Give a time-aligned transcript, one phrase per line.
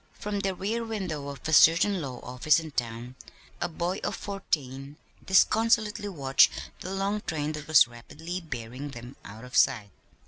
[0.13, 3.13] From the rear window of a certain law office in town
[3.61, 9.45] a boy of fourteen disconsolately watched the long train that was rapidly bearing them out
[9.45, 9.91] of sight.